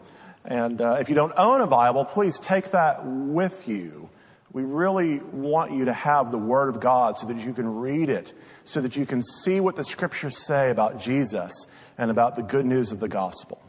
[0.43, 4.09] And uh, if you don't own a Bible, please take that with you.
[4.51, 8.09] We really want you to have the Word of God so that you can read
[8.09, 8.33] it,
[8.65, 11.65] so that you can see what the Scriptures say about Jesus
[11.97, 13.61] and about the good news of the gospel.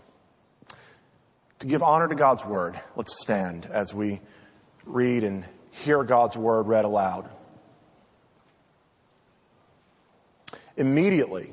[1.60, 4.20] To give honor to God's Word, let's stand as we
[4.84, 7.28] read and hear God's Word read aloud.
[10.76, 11.52] Immediately,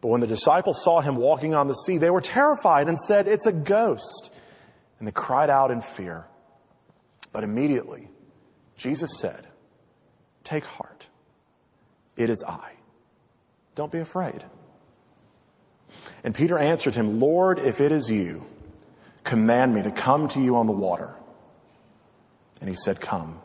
[0.00, 3.28] But when the disciples saw him walking on the sea, they were terrified and said,
[3.28, 4.32] It's a ghost.
[4.98, 6.26] And they cried out in fear.
[7.32, 8.08] But immediately,
[8.76, 9.46] Jesus said,
[10.44, 11.08] Take heart.
[12.16, 12.72] It is I.
[13.74, 14.44] Don't be afraid.
[16.22, 18.44] And Peter answered him, Lord, if it is you,
[19.24, 21.10] command me to come to you on the water.
[22.60, 23.40] And he said, Come.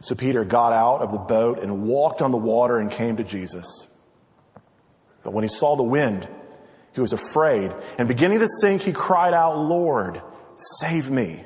[0.00, 3.24] So Peter got out of the boat and walked on the water and came to
[3.24, 3.86] Jesus.
[5.24, 6.28] But when he saw the wind,
[6.92, 7.74] he was afraid.
[7.98, 10.22] And beginning to sink, he cried out, Lord,
[10.78, 11.44] save me.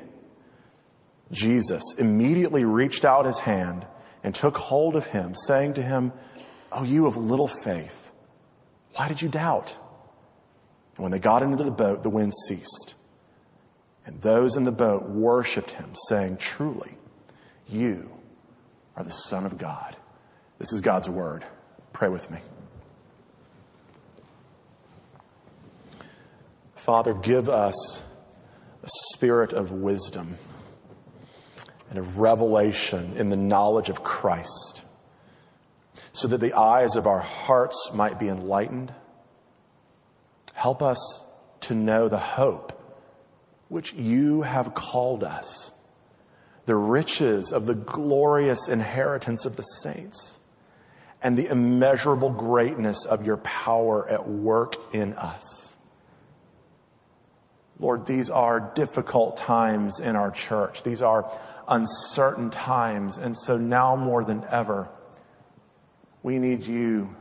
[1.31, 3.87] Jesus immediately reached out his hand
[4.23, 6.11] and took hold of him, saying to him,
[6.71, 8.11] Oh, you of little faith,
[8.93, 9.75] why did you doubt?
[10.95, 12.95] And when they got into the boat, the wind ceased.
[14.05, 16.97] And those in the boat worshiped him, saying, Truly,
[17.67, 18.11] you
[18.95, 19.95] are the Son of God.
[20.57, 21.45] This is God's word.
[21.93, 22.39] Pray with me.
[26.89, 28.03] Father, give us
[28.81, 30.37] a spirit of wisdom
[31.91, 34.83] and of revelation in the knowledge of Christ,
[36.13, 38.91] so that the eyes of our hearts might be enlightened.
[40.55, 41.23] Help us
[41.59, 42.73] to know the hope
[43.67, 45.71] which you have called us,
[46.65, 50.39] the riches of the glorious inheritance of the saints,
[51.21, 55.75] and the immeasurable greatness of your power at work in us.
[57.79, 60.83] Lord, these are difficult times in our church.
[60.83, 61.31] These are
[61.67, 63.17] uncertain times.
[63.17, 64.89] And so now more than ever,
[66.21, 67.15] we need you.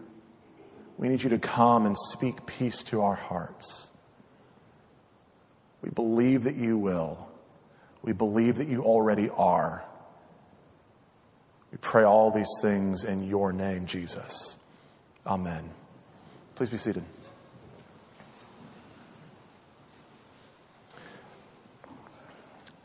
[0.96, 3.91] We need you to come and speak peace to our hearts.
[5.80, 7.28] We believe that you will.
[8.02, 9.84] We believe that you already are.
[11.70, 14.58] We pray all these things in your name, Jesus.
[15.25, 15.70] Amen.
[16.56, 17.04] Please be seated.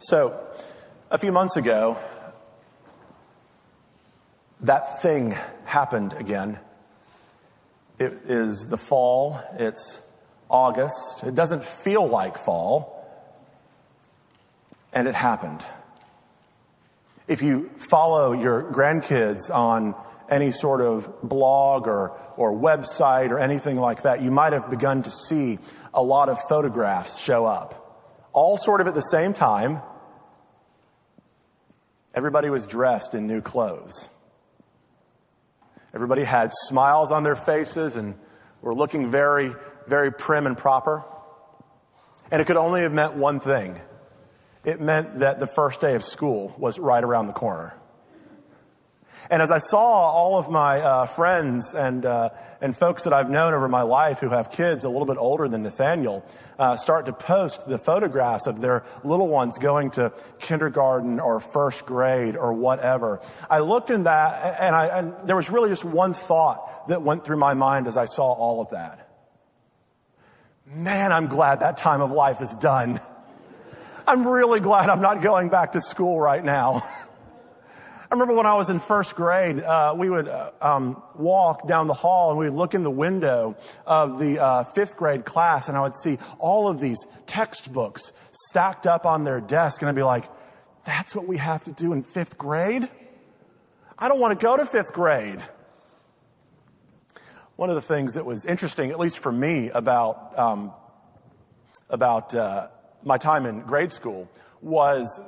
[0.05, 0.37] So,
[1.11, 1.97] a few months ago,
[4.59, 5.33] that thing
[5.63, 6.59] happened again.
[7.99, 10.01] It is the fall, it's
[10.49, 11.23] August.
[11.23, 13.07] It doesn't feel like fall,
[14.91, 15.65] and it happened.
[17.29, 19.95] If you follow your grandkids on
[20.29, 25.03] any sort of blog or, or website or anything like that, you might have begun
[25.03, 25.59] to see
[25.93, 27.79] a lot of photographs show up.
[28.33, 29.81] All sort of at the same time,
[32.13, 34.09] Everybody was dressed in new clothes.
[35.93, 38.15] Everybody had smiles on their faces and
[38.61, 39.53] were looking very,
[39.87, 41.03] very prim and proper.
[42.31, 43.79] And it could only have meant one thing.
[44.63, 47.75] It meant that the first day of school was right around the corner.
[49.29, 52.29] And as I saw all of my uh, friends and, uh,
[52.61, 55.47] and folks that I've known over my life who have kids a little bit older
[55.47, 56.25] than Nathaniel
[56.59, 61.85] uh, start to post the photographs of their little ones going to kindergarten or first
[61.85, 66.13] grade or whatever, I looked in that and, I, and there was really just one
[66.13, 69.09] thought that went through my mind as I saw all of that.
[70.65, 72.99] Man, I'm glad that time of life is done.
[74.07, 76.83] I'm really glad I'm not going back to school right now.
[78.13, 81.87] I remember when I was in first grade, uh, we would uh, um, walk down
[81.87, 83.57] the hall and we would look in the window
[83.87, 88.85] of the uh, fifth grade class, and I would see all of these textbooks stacked
[88.85, 90.25] up on their desk, and I'd be like,
[90.85, 92.87] "That's what we have to do in fifth grade?
[93.97, 95.41] I don't want to go to fifth grade."
[97.55, 100.71] One of the things that was interesting, at least for me, about um,
[101.89, 102.67] about uh,
[103.01, 104.29] my time in grade school
[104.61, 105.19] was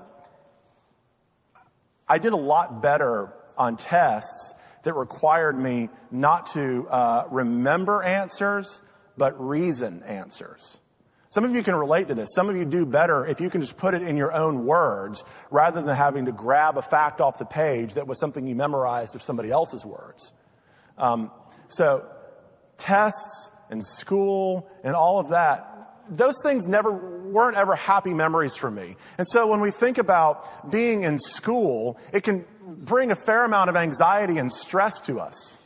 [2.08, 4.54] I did a lot better on tests
[4.84, 8.82] that required me not to uh, remember answers,
[9.18, 10.78] but reason answers.
[11.30, 12.30] Some of you can relate to this.
[12.34, 15.24] Some of you do better if you can just put it in your own words
[15.52, 19.16] rather than having to grab a fact off the page that was something you memorized
[19.16, 20.32] of somebody else's words.
[20.98, 21.32] Um,
[21.68, 22.06] so
[22.78, 28.70] tests and school and all of that those things never weren't ever happy memories for
[28.72, 28.96] me.
[29.18, 33.70] And so when we think about being in school, it can bring a fair amount
[33.70, 35.60] of anxiety and stress to us.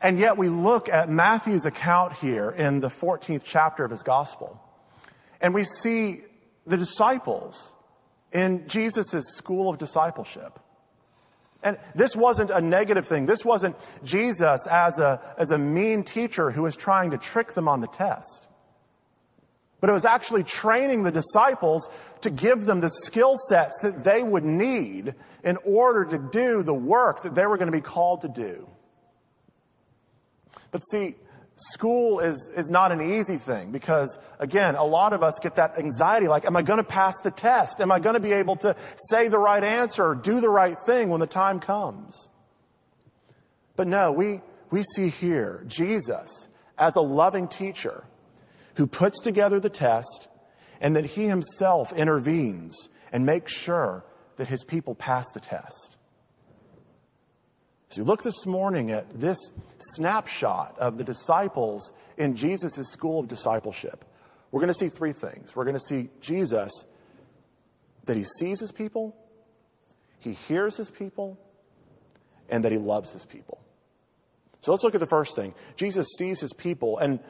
[0.00, 4.60] And yet we look at Matthew's account here in the 14th chapter of his gospel,
[5.40, 6.22] and we see
[6.66, 7.72] the disciples
[8.32, 10.58] in Jesus' school of discipleship.
[11.64, 13.24] And this wasn't a negative thing.
[13.24, 13.74] This wasn't
[14.04, 17.88] Jesus as a, as a mean teacher who was trying to trick them on the
[17.88, 18.48] test.
[19.80, 21.88] But it was actually training the disciples
[22.20, 26.74] to give them the skill sets that they would need in order to do the
[26.74, 28.68] work that they were going to be called to do.
[30.70, 31.16] But see,
[31.56, 35.78] school is, is not an easy thing because, again, a lot of us get that
[35.78, 37.80] anxiety like, am I going to pass the test?
[37.80, 38.74] Am I going to be able to
[39.10, 42.28] say the right answer or do the right thing when the time comes?
[43.76, 44.40] But no, we,
[44.70, 46.48] we see here Jesus
[46.78, 48.04] as a loving teacher
[48.76, 50.28] who puts together the test
[50.80, 54.04] and that he himself intervenes and makes sure
[54.36, 55.93] that his people pass the test.
[57.96, 59.38] You look this morning at this
[59.78, 64.04] snapshot of the disciples in Jesus' school of discipleship,
[64.50, 65.54] we're going to see three things.
[65.54, 66.70] We're going to see Jesus,
[68.04, 69.16] that he sees his people,
[70.18, 71.38] he hears his people,
[72.48, 73.60] and that he loves his people.
[74.60, 75.54] So let's look at the first thing.
[75.76, 76.98] Jesus sees his people.
[76.98, 77.20] And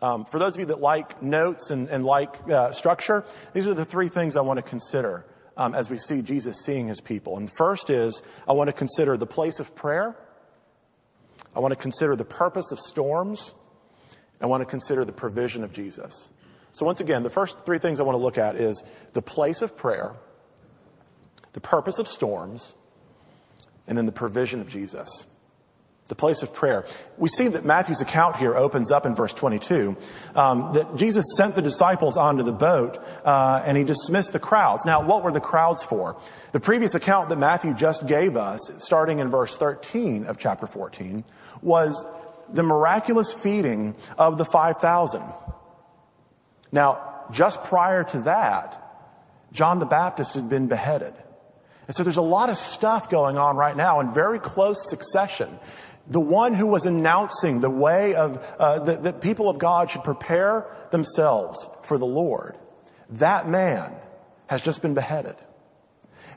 [0.00, 3.74] um, for those of you that like notes and, and like uh, structure, these are
[3.74, 5.26] the three things I want to consider
[5.56, 7.36] um, as we see Jesus seeing his people.
[7.36, 10.16] And first is I want to consider the place of prayer.
[11.54, 13.54] I want to consider the purpose of storms.
[14.40, 16.30] I want to consider the provision of Jesus.
[16.72, 18.82] So once again, the first three things I want to look at is
[19.12, 20.14] the place of prayer,
[21.52, 22.74] the purpose of storms,
[23.86, 25.26] and then the provision of Jesus
[26.08, 26.84] the place of prayer.
[27.16, 29.96] We see that Matthew's account here opens up in verse 22
[30.34, 34.84] um, that Jesus sent the disciples onto the boat uh, and he dismissed the crowds.
[34.84, 36.20] Now, what were the crowds for?
[36.52, 41.24] The previous account that Matthew just gave us, starting in verse 13 of chapter 14,
[41.62, 42.04] was
[42.52, 45.22] the miraculous feeding of the 5,000.
[46.72, 48.78] Now, just prior to that,
[49.52, 51.14] John the Baptist had been beheaded.
[51.86, 55.58] And so there's a lot of stuff going on right now in very close succession
[56.06, 60.66] the one who was announcing the way of uh, that, people of God should prepare
[60.90, 62.56] themselves for the Lord,
[63.10, 63.94] that man
[64.46, 65.36] has just been beheaded.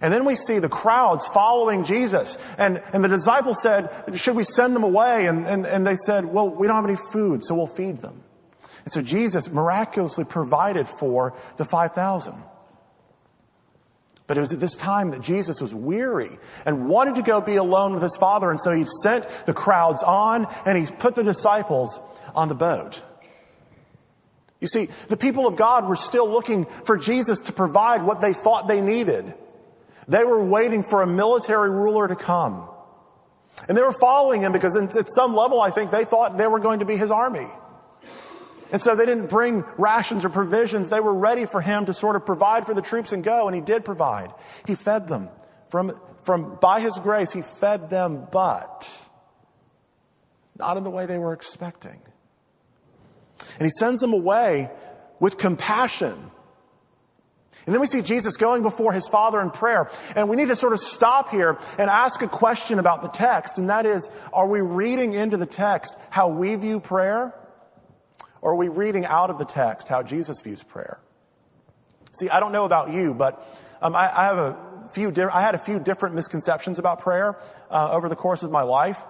[0.02, 2.38] And then we see the crowds following Jesus.
[2.58, 5.26] And, and the disciples said, Should we send them away?
[5.28, 8.24] And, and, and they said, Well, we don't have any food, so we'll feed them.
[8.84, 12.36] And so Jesus miraculously provided for the 5,000.
[14.28, 16.32] But it was at this time that Jesus was weary
[16.66, 18.50] and wanted to go be alone with his Father.
[18.50, 22.00] And so he sent the crowds on and he's put the disciples
[22.34, 23.04] on the boat.
[24.60, 28.34] You see, the people of God were still looking for Jesus to provide what they
[28.34, 29.32] thought they needed.
[30.08, 32.68] They were waiting for a military ruler to come.
[33.68, 36.60] And they were following him because at some level, I think they thought they were
[36.60, 37.48] going to be his army.
[38.76, 40.90] And so they didn't bring rations or provisions.
[40.90, 43.56] They were ready for him to sort of provide for the troops and go, and
[43.56, 44.34] he did provide.
[44.68, 45.30] He fed them.
[45.70, 49.10] From, from, by his grace, he fed them, but
[50.60, 52.02] not in the way they were expecting.
[53.58, 54.70] And he sends them away
[55.22, 56.30] with compassion.
[57.66, 59.90] And then we see Jesus going before his Father in prayer.
[60.18, 63.58] And we need to sort of stop here and ask a question about the text.
[63.58, 67.34] And that is, are we reading into the text how we view prayer?
[68.46, 71.00] Or are we reading out of the text how Jesus views prayer?
[72.12, 73.44] See, I don't know about you, but
[73.82, 75.10] um, I, I, have a few.
[75.10, 77.40] Di- I had a few different misconceptions about prayer
[77.72, 79.04] uh, over the course of my life.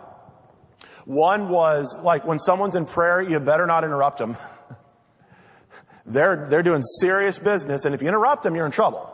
[1.04, 4.38] One was like when someone's in prayer, you better not interrupt them.
[6.06, 9.12] they're they're doing serious business, and if you interrupt them, you're in trouble.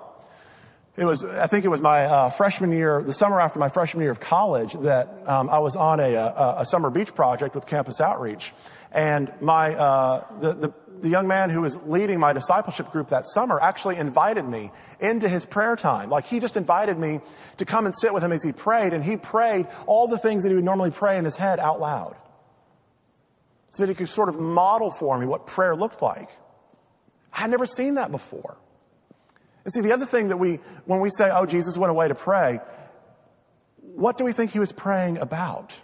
[0.97, 4.03] it was, I think it was my uh, freshman year, the summer after my freshman
[4.03, 7.65] year of college, that um, I was on a, a, a, summer beach project with
[7.65, 8.53] Campus Outreach.
[8.91, 13.25] And my, uh, the, the, the young man who was leading my discipleship group that
[13.25, 16.09] summer actually invited me into his prayer time.
[16.09, 17.21] Like he just invited me
[17.57, 20.43] to come and sit with him as he prayed, and he prayed all the things
[20.43, 22.15] that he would normally pray in his head out loud.
[23.69, 26.29] So that he could sort of model for me what prayer looked like.
[27.33, 28.57] I had never seen that before.
[29.63, 30.55] And see, the other thing that we,
[30.85, 32.59] when we say, oh, Jesus went away to pray,
[33.77, 35.79] what do we think he was praying about?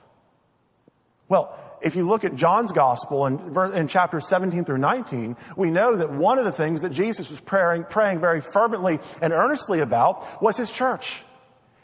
[1.29, 5.95] Well, if you look at John's gospel in, in chapters 17 through 19, we know
[5.95, 10.41] that one of the things that Jesus was praying, praying very fervently and earnestly about
[10.41, 11.23] was his church,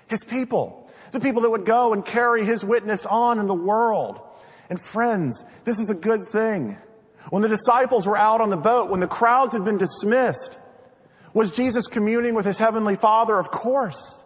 [0.07, 4.19] his people, the people that would go and carry his witness on in the world.
[4.69, 6.77] And friends, this is a good thing.
[7.29, 10.57] When the disciples were out on the boat, when the crowds had been dismissed,
[11.33, 13.37] was Jesus communing with his heavenly Father?
[13.39, 14.22] Of course.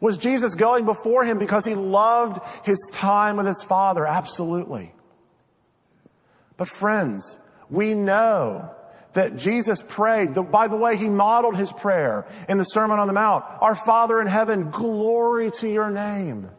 [0.00, 4.06] Was Jesus going before him because he loved his time with his Father?
[4.06, 4.92] Absolutely.
[6.56, 7.38] But friends,
[7.70, 8.70] we know
[9.12, 10.34] that Jesus prayed.
[10.50, 13.44] By the way, he modeled his prayer in the Sermon on the Mount.
[13.60, 16.50] Our Father in heaven, glory to your name.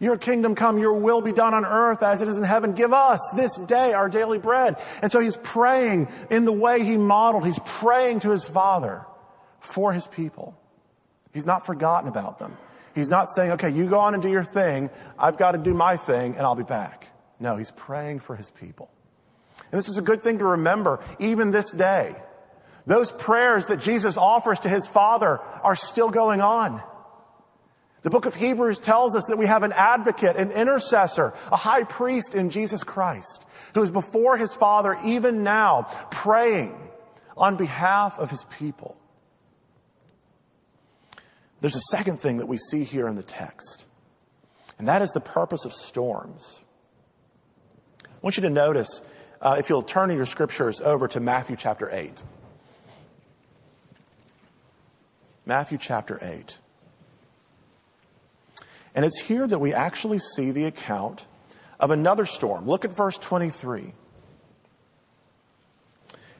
[0.00, 2.72] Your kingdom come, your will be done on earth as it is in heaven.
[2.72, 4.76] Give us this day our daily bread.
[5.02, 7.44] And so he's praying in the way he modeled.
[7.44, 9.04] He's praying to his Father
[9.58, 10.56] for his people.
[11.32, 12.56] He's not forgotten about them.
[12.98, 14.90] He's not saying, okay, you go on and do your thing.
[15.18, 17.08] I've got to do my thing and I'll be back.
[17.40, 18.90] No, he's praying for his people.
[19.70, 22.16] And this is a good thing to remember even this day.
[22.86, 26.82] Those prayers that Jesus offers to his Father are still going on.
[28.02, 31.84] The book of Hebrews tells us that we have an advocate, an intercessor, a high
[31.84, 36.76] priest in Jesus Christ, who is before his Father even now, praying
[37.36, 38.97] on behalf of his people.
[41.60, 43.86] There's a second thing that we see here in the text,
[44.78, 46.60] and that is the purpose of storms.
[48.04, 49.02] I want you to notice,
[49.40, 52.22] uh, if you'll turn your scriptures over to Matthew chapter 8.
[55.46, 56.58] Matthew chapter 8.
[58.94, 61.26] And it's here that we actually see the account
[61.80, 62.66] of another storm.
[62.66, 63.92] Look at verse 23.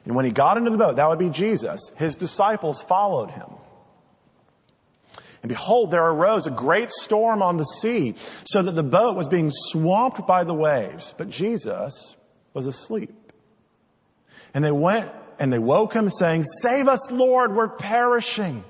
[0.05, 3.49] And when he got into the boat, that would be Jesus, his disciples followed him.
[5.41, 8.15] And behold, there arose a great storm on the sea,
[8.45, 11.13] so that the boat was being swamped by the waves.
[11.17, 12.17] But Jesus
[12.53, 13.13] was asleep.
[14.53, 18.63] And they went and they woke him, saying, Save us, Lord, we're perishing.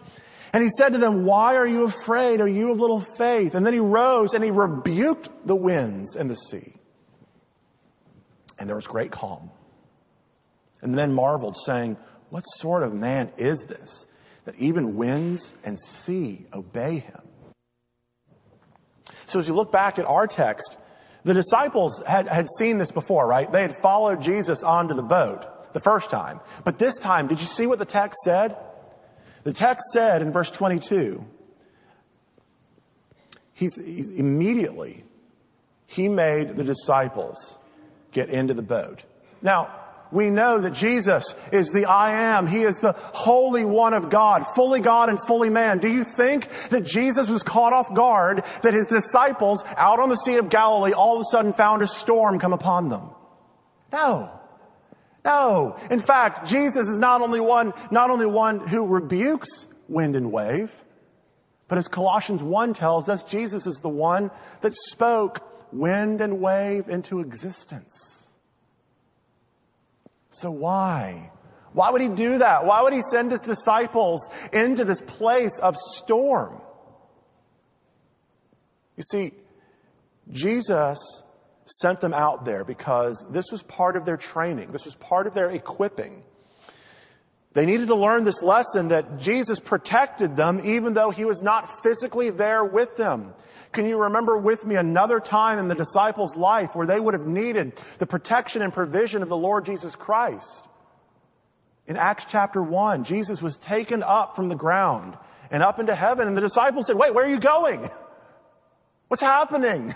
[0.54, 2.42] And he said to them, Why are you afraid?
[2.42, 3.56] Are you of little faith?
[3.56, 6.74] And then he rose and he rebuked the winds and the sea.
[8.60, 9.50] And there was great calm.
[10.82, 11.98] And the men marveled, saying,
[12.30, 14.06] What sort of man is this?
[14.50, 17.22] That even winds and sea obey him.
[19.28, 20.76] So as you look back at our text,
[21.24, 23.52] the disciples had, had seen this before, right?
[23.52, 26.40] They had followed Jesus onto the boat the first time.
[26.64, 28.58] But this time, did you see what the text said?
[29.44, 31.24] The text said in verse 22,
[33.54, 35.04] he's, he's immediately,
[35.86, 37.60] he made the disciples
[38.14, 39.04] get into the boat.
[39.44, 39.70] Now,
[40.12, 42.48] we know that Jesus is the I am.
[42.48, 45.78] He is the Holy One of God, fully God and fully man.
[45.78, 50.16] Do you think that Jesus was caught off guard that his disciples out on the
[50.16, 53.10] Sea of Galilee all of a sudden found a storm come upon them?
[53.92, 54.32] No.
[55.24, 55.78] No.
[55.92, 60.74] In fact, Jesus is not only one, not only one who rebukes wind and wave,
[61.68, 66.90] but as Colossians 1 tells us, Jesus is the one that spoke wind and wave
[66.90, 68.19] into existence.
[70.40, 71.32] So why?
[71.74, 72.66] Why would he do that?
[72.66, 76.62] Why would he send his disciples into this place of storm?
[78.96, 79.34] You see,
[80.32, 80.98] Jesus
[81.66, 84.72] sent them out there because this was part of their training.
[84.72, 86.24] This was part of their equipping.
[87.54, 91.84] They needed to learn this lesson that Jesus protected them even though he was not
[91.84, 93.34] physically there with them.
[93.72, 97.28] Can you remember with me another time in the disciples' life where they would have
[97.28, 100.68] needed the protection and provision of the Lord Jesus Christ?
[101.88, 105.18] In Acts chapter 1, Jesus was taken up from the ground
[105.52, 107.90] and up into heaven, and the disciples said, Wait, where are you going?
[109.08, 109.94] What's happening?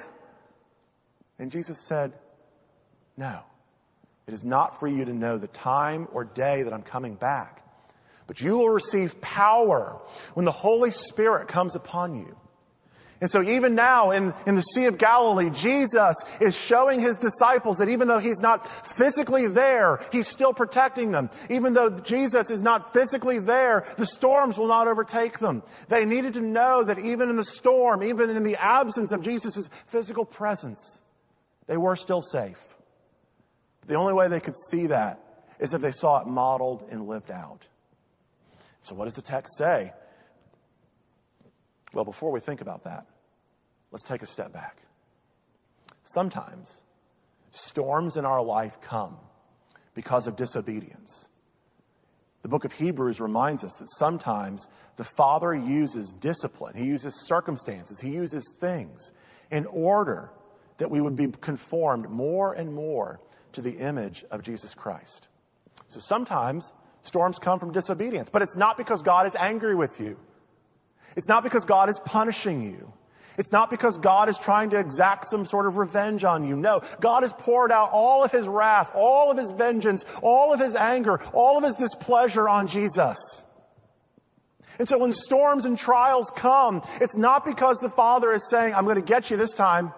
[1.39, 2.13] And Jesus said,
[3.17, 3.41] No,
[4.27, 7.61] it is not for you to know the time or day that I'm coming back,
[8.27, 9.99] but you will receive power
[10.33, 12.37] when the Holy Spirit comes upon you
[13.23, 17.77] And so even now in, in the Sea of Galilee, Jesus is showing his disciples
[17.77, 21.29] that even though he's not physically there, he's still protecting them.
[21.49, 25.63] Even though Jesus is not physically there, the storms will not overtake them.
[25.87, 29.69] They needed to know that even in the storm, even in the absence of Jesus'
[29.87, 31.01] physical presence,
[31.67, 32.72] they were still safe.
[33.87, 35.19] The only way they could see that
[35.59, 37.67] is if they saw it modeled and lived out.
[38.81, 39.93] So what does the text say?
[41.93, 43.05] Well, before we think about that,
[43.91, 44.77] let's take a step back.
[46.03, 46.81] Sometimes
[47.51, 49.17] storms in our life come
[49.93, 51.27] because of disobedience.
[52.41, 58.01] The book of Hebrews reminds us that sometimes the Father uses discipline, He uses circumstances,
[58.01, 59.13] He uses things
[59.49, 60.31] in order
[60.77, 63.21] that we would be conformed more and more
[63.53, 65.29] to the image of Jesus Christ.
[65.87, 70.17] So sometimes storms come from disobedience, but it's not because God is angry with you.
[71.15, 72.93] It's not because God is punishing you.
[73.37, 76.55] It's not because God is trying to exact some sort of revenge on you.
[76.55, 80.59] No, God has poured out all of his wrath, all of his vengeance, all of
[80.59, 83.17] his anger, all of his displeasure on Jesus.
[84.79, 88.85] And so when storms and trials come, it's not because the Father is saying, I'm
[88.85, 89.93] going to get you this time.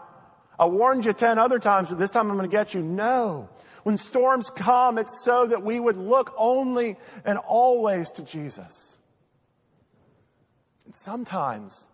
[0.57, 2.81] I warned you 10 other times, but this time I'm going to get you.
[2.81, 3.49] No.
[3.83, 8.97] When storms come, it's so that we would look only and always to Jesus.
[10.85, 11.87] And sometimes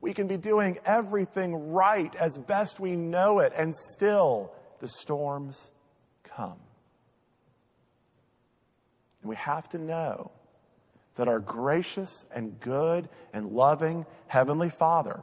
[0.00, 5.70] we can be doing everything right as best we know it, and still the storms
[6.24, 6.58] come.
[9.22, 10.30] And we have to know
[11.16, 15.22] that our gracious and good and loving Heavenly Father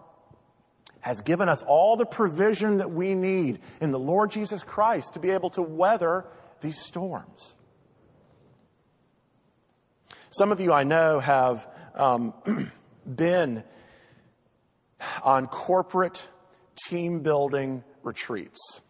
[1.01, 5.19] has given us all the provision that we need in the Lord Jesus Christ to
[5.19, 6.25] be able to weather
[6.61, 7.55] these storms.
[10.29, 12.33] Some of you I know have um,
[13.15, 13.63] been
[15.23, 16.27] on corporate
[16.87, 18.81] team building retreats.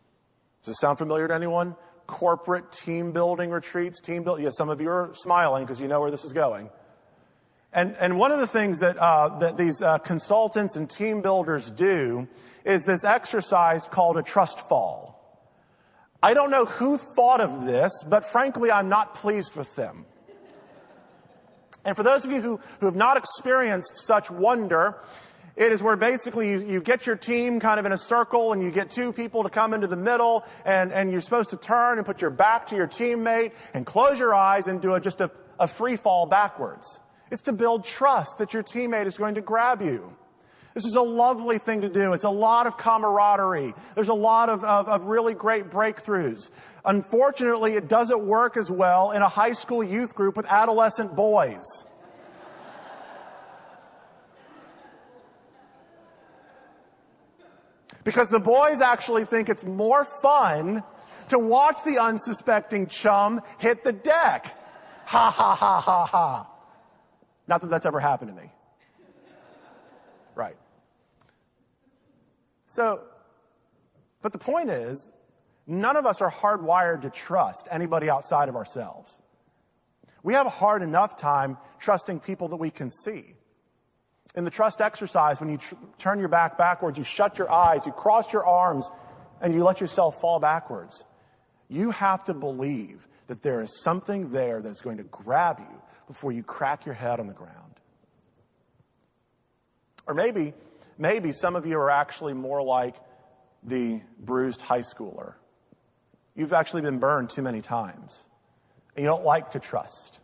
[0.62, 1.76] Does this sound familiar to anyone?
[2.06, 4.42] Corporate team building retreats, team build.
[4.42, 6.70] Yes, some of you are smiling because you know where this is going.
[7.74, 11.72] And, and one of the things that, uh, that these uh, consultants and team builders
[11.72, 12.28] do
[12.66, 15.12] is this exercise called a trust fall.
[16.22, 20.06] I don't know who thought of this, but frankly, I'm not pleased with them.
[21.84, 25.00] And for those of you who, who have not experienced such wonder,
[25.56, 28.62] it is where basically you, you, get your team kind of in a circle and
[28.62, 31.98] you get two people to come into the middle and, and you're supposed to turn
[31.98, 35.22] and put your back to your teammate and close your eyes and do a, just
[35.22, 37.00] a, a free fall backwards.
[37.32, 40.14] It's to build trust that your teammate is going to grab you.
[40.74, 42.14] This is a lovely thing to do.
[42.14, 43.74] It's a lot of camaraderie.
[43.96, 46.50] There's a lot of, of, of, really great breakthroughs.
[46.86, 51.86] Unfortunately, it doesn't work as well in a high school youth group with adolescent boys.
[58.04, 60.84] Because the boys actually think it's more fun
[61.30, 64.58] to watch the unsuspecting chum hit the deck.
[65.06, 66.51] Ha ha ha ha ha.
[67.52, 68.50] Not that that's ever happened to me.
[70.36, 70.56] Right.
[72.66, 73.02] So,
[74.22, 75.10] but the point is,
[75.68, 79.22] none of us are hardwired to trust anybody outside of ourselves.
[80.24, 83.36] We have a hard enough time trusting people that we can see.
[84.34, 87.86] In the trust exercise, when you tr- turn your back backwards, you shut your eyes,
[87.86, 88.90] you cross your arms,
[89.42, 91.04] and you let yourself fall backwards.
[91.68, 95.81] You have to believe that there is something there that's going to grab you
[96.12, 97.80] before you crack your head on the ground.
[100.08, 100.54] Or maybe,
[100.98, 102.96] maybe some of you are actually more like
[103.64, 105.34] the bruised high schooler.
[106.36, 108.26] You've actually been burned too many times.
[108.96, 110.20] And you don't like to trust.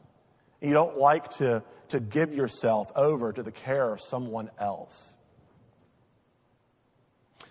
[0.61, 5.15] You don't like to to give yourself over to the care of someone else.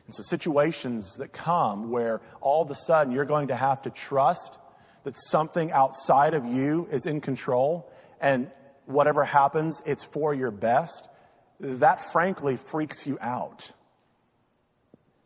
[0.06, 3.90] And so, situations that come where all of a sudden you're going to have to
[3.90, 4.58] trust
[5.04, 7.90] that something outside of you is in control
[8.20, 8.52] and
[8.86, 11.08] whatever happens, it's for your best,
[11.60, 13.72] that frankly freaks you out.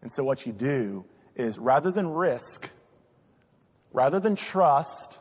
[0.02, 1.04] And so, what you do
[1.36, 2.70] is rather than risk,
[3.92, 5.18] rather than trust,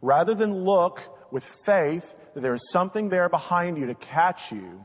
[0.00, 1.00] rather than look
[1.30, 4.84] with faith that there is something there behind you to catch you,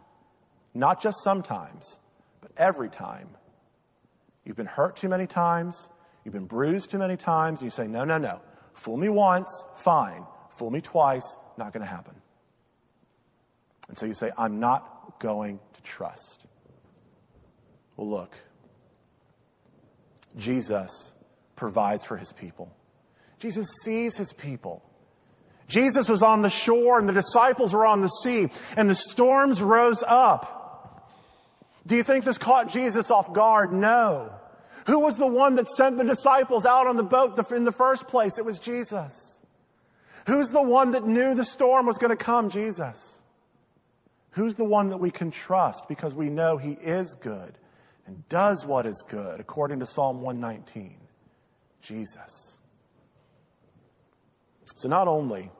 [0.73, 1.99] not just sometimes,
[2.41, 3.29] but every time.
[4.43, 5.89] You've been hurt too many times,
[6.23, 8.41] you've been bruised too many times, and you say, no, no, no.
[8.73, 10.25] Fool me once, fine.
[10.51, 12.15] Fool me twice, not going to happen.
[13.87, 16.45] And so you say, I'm not going to trust.
[17.97, 18.35] Well, look,
[20.37, 21.13] Jesus
[21.55, 22.75] provides for his people.
[23.39, 24.83] Jesus sees his people.
[25.67, 29.61] Jesus was on the shore and the disciples were on the sea and the storms
[29.61, 31.11] rose up.
[31.87, 33.71] Do you think this caught Jesus off guard?
[33.71, 34.31] No.
[34.87, 38.07] Who was the one that sent the disciples out on the boat in the first
[38.07, 38.37] place?
[38.37, 39.34] It was Jesus.
[40.27, 42.49] Who's the one that knew the storm was going to come?
[42.49, 43.21] Jesus.
[44.31, 47.57] Who's the one that we can trust because we know he is good
[48.05, 50.97] and does what is good according to Psalm 119?
[51.81, 52.57] Jesus.
[54.75, 55.51] So not only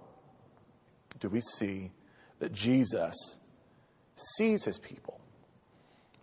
[1.20, 1.92] do we see
[2.40, 3.16] that Jesus
[4.38, 5.22] sees his people,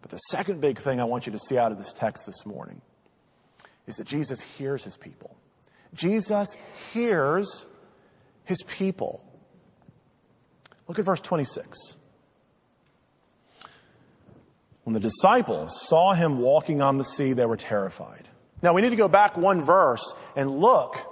[0.02, 2.44] but the second big thing I want you to see out of this text this
[2.44, 2.82] morning
[3.86, 5.36] is that Jesus hears his people.
[5.94, 6.56] Jesus
[6.92, 7.66] hears
[8.44, 9.24] his people.
[10.88, 11.96] Look at verse 26.
[14.84, 18.28] When the disciples saw him walking on the sea, they were terrified.
[18.62, 21.08] Now we need to go back one verse and look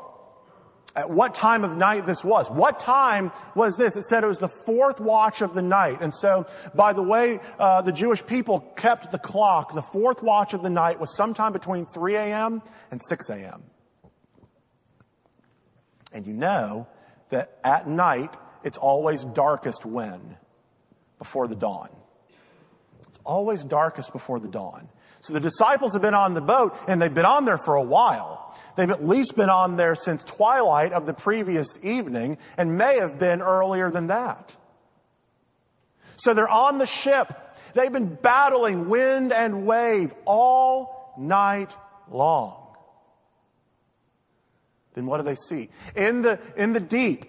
[0.97, 2.51] at what time of night this was.
[2.51, 3.97] What time was this?
[3.97, 5.99] It said it was the fourth watch of the night.
[6.01, 10.53] And so, by the way, uh, the Jewish people kept the clock, the fourth watch
[10.53, 12.63] of the night was sometime between 3 a.m.
[12.91, 13.63] and 6 a.m.
[16.13, 16.89] And you know
[17.31, 20.37] that at night, it's always darkest when?
[21.19, 21.89] Before the dawn.
[23.09, 24.89] It's always darkest before the dawn.
[25.23, 27.83] So the disciples have been on the boat and they've been on there for a
[27.83, 28.55] while.
[28.77, 33.19] They've at least been on there since twilight of the previous evening and may have
[33.19, 34.57] been earlier than that.
[36.17, 37.33] So they're on the ship.
[37.75, 41.77] They've been battling wind and wave all night
[42.11, 42.70] long.
[44.95, 45.71] Then what do they see?
[45.95, 47.27] In the, in the deep,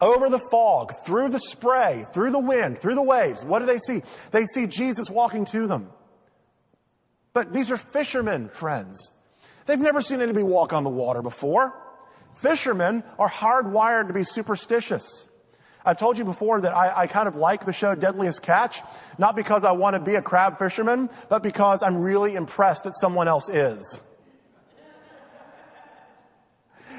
[0.00, 3.78] over the fog, through the spray, through the wind, through the waves, what do they
[3.78, 4.02] see?
[4.30, 5.90] They see Jesus walking to them.
[7.32, 9.10] But these are fishermen, friends.
[9.66, 11.74] They've never seen anybody walk on the water before.
[12.36, 15.28] Fishermen are hardwired to be superstitious.
[15.84, 18.80] I've told you before that I, I, kind of like the show Deadliest Catch,
[19.18, 22.96] not because I want to be a crab fisherman, but because I'm really impressed that
[22.96, 24.00] someone else is.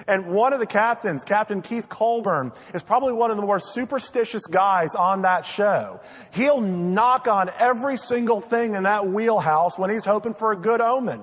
[0.07, 4.45] And one of the captains, Captain Keith Colburn, is probably one of the more superstitious
[4.45, 5.99] guys on that show.
[6.31, 10.79] He'll knock on every single thing in that wheelhouse when he's hoping for a good
[10.79, 11.21] omen.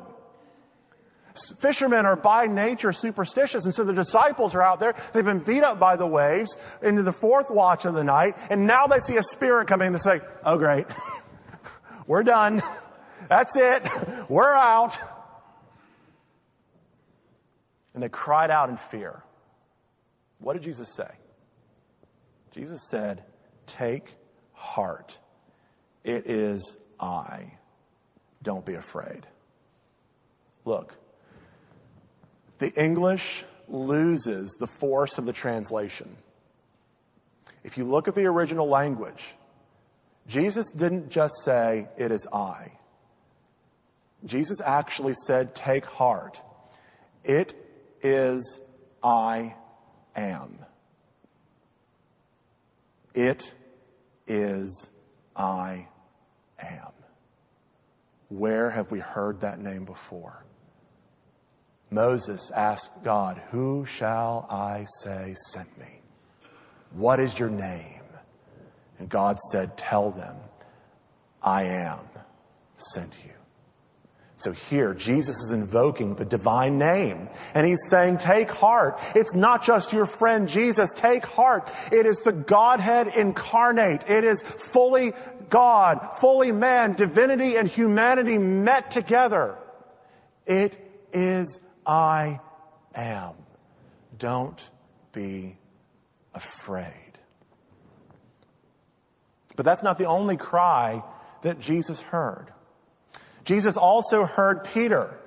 [1.58, 4.94] Fishermen are by nature superstitious, and so the disciples are out there.
[5.12, 8.66] They've been beat up by the waves into the fourth watch of the night, and
[8.66, 10.86] now they see a spirit coming and they say, Oh, great.
[12.06, 12.60] We're done.
[13.28, 13.88] That's it.
[14.28, 14.98] We're out.
[17.94, 19.22] And they cried out in fear.
[20.38, 21.10] What did Jesus say?
[22.52, 23.24] Jesus said,
[23.66, 24.14] Take
[24.52, 25.18] heart.
[26.04, 27.52] It is I.
[28.42, 29.26] Don't be afraid.
[30.64, 30.96] Look,
[32.58, 36.16] the English loses the force of the translation.
[37.64, 39.34] If you look at the original language,
[40.26, 42.72] Jesus didn't just say, It is I.
[44.24, 46.40] Jesus actually said, Take heart.
[47.24, 47.54] It
[48.02, 48.60] is
[49.02, 49.54] I
[50.14, 50.58] am.
[53.14, 53.54] It
[54.26, 54.90] is
[55.36, 55.88] I
[56.60, 56.92] am.
[58.28, 60.44] Where have we heard that name before?
[61.90, 66.00] Moses asked God, Who shall I say sent me?
[66.92, 68.00] What is your name?
[68.98, 70.36] And God said, Tell them,
[71.42, 72.00] I am
[72.76, 73.41] sent you.
[74.42, 77.28] So here, Jesus is invoking the divine name.
[77.54, 78.98] And he's saying, take heart.
[79.14, 80.92] It's not just your friend Jesus.
[80.92, 81.72] Take heart.
[81.92, 84.10] It is the Godhead incarnate.
[84.10, 85.12] It is fully
[85.48, 89.56] God, fully man, divinity and humanity met together.
[90.44, 90.76] It
[91.12, 92.40] is I
[92.96, 93.34] am.
[94.18, 94.70] Don't
[95.12, 95.56] be
[96.34, 97.12] afraid.
[99.54, 101.04] But that's not the only cry
[101.42, 102.52] that Jesus heard.
[103.44, 105.18] Jesus also heard Peter.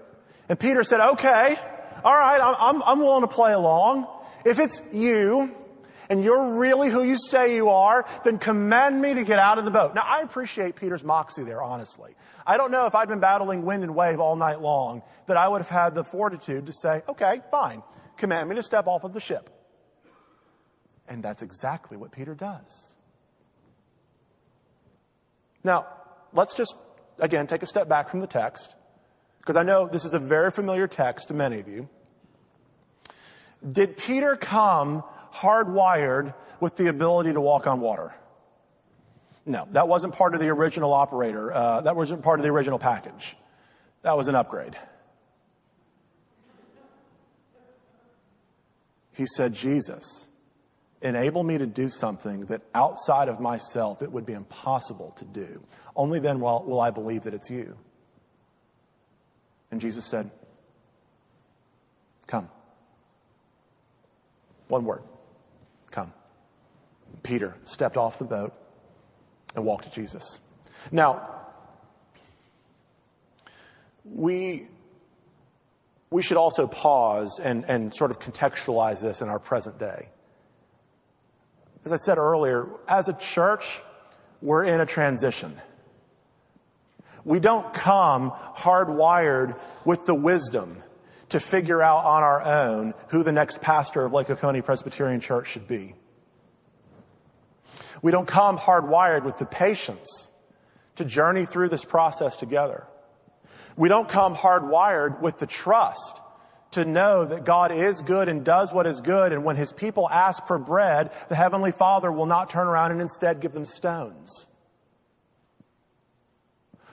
[0.48, 1.56] And Peter said, okay,
[2.04, 4.08] all right, I'm, I'm willing to play along.
[4.46, 5.54] If it's you,
[6.10, 9.66] and you're really who you say you are, then command me to get out of
[9.66, 9.96] the boat.
[9.96, 12.16] Now, I appreciate Peter's moxie there, honestly.
[12.46, 15.48] I don't know if I'd been battling wind and wave all night long that I
[15.48, 17.82] would have had the fortitude to say, okay, fine,
[18.18, 19.50] command me to step off of the ship.
[21.08, 22.96] And that's exactly what Peter does.
[25.64, 25.88] Now,
[26.34, 26.76] let's just
[27.20, 28.76] again, take a step back from the text,
[29.40, 31.90] because I know this is a very familiar text to many of you.
[33.72, 38.14] Did Peter come hardwired with the ability to walk on water?
[39.46, 41.54] No, that wasn't part of the original operator.
[41.54, 43.36] Uh, that wasn't part of the original package.
[44.02, 44.76] That was an upgrade.
[49.12, 50.28] He said, Jesus
[51.06, 55.64] enable me to do something that outside of myself it would be impossible to do.
[55.96, 57.78] Only then will, will I believe that it's you.
[59.72, 60.32] And Jesus said,
[62.28, 62.50] Come.
[64.68, 65.04] One word
[65.92, 66.12] come.
[67.22, 68.54] Peter stepped off the boat
[69.56, 70.40] and walked to Jesus.
[70.92, 71.30] Now,
[74.04, 74.68] we,
[76.10, 80.10] we should also pause and, and sort of contextualize this in our present day.
[81.86, 83.82] As I said earlier, as a church,
[84.42, 85.56] we're in a transition.
[87.24, 90.82] We don't come hardwired with the wisdom
[91.30, 95.48] to figure out on our own who the next pastor of Lake Oconee Presbyterian Church
[95.48, 95.94] should be.
[98.02, 100.30] We don't come hardwired with the patience
[100.96, 102.88] to journey through this process together.
[103.76, 106.22] We don't come hardwired with the trust
[106.76, 109.34] to know that God is good and does what is good.
[109.34, 113.02] And when his people ask for bread, the Heavenly Father will not turn around and
[113.02, 114.48] instead give them stones.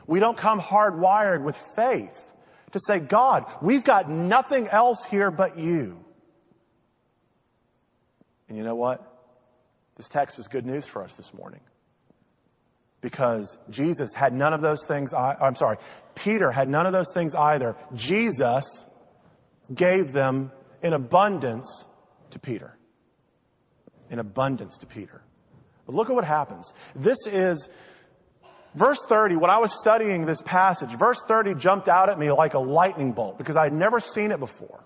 [0.06, 2.28] We don't come hardwired with faith
[2.72, 6.02] to say, God, we've got nothing else here but you.
[8.48, 9.08] And you know what?
[9.96, 11.60] This text is good news for us this morning.
[13.00, 15.12] Because Jesus had none of those things.
[15.14, 15.78] I'm sorry.
[16.14, 17.76] Peter had none of those things either.
[17.94, 18.64] Jesus
[19.74, 21.88] gave them in abundance
[22.30, 22.76] to Peter.
[24.10, 25.22] In abundance to Peter.
[25.86, 26.72] But look at what happens.
[26.94, 27.68] This is
[28.74, 29.36] verse 30.
[29.36, 33.12] When I was studying this passage, verse 30 jumped out at me like a lightning
[33.12, 34.84] bolt because I had never seen it before.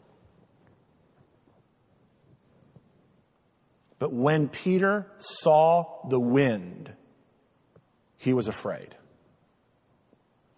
[3.98, 6.92] But when Peter saw the wind,
[8.18, 8.94] he was afraid.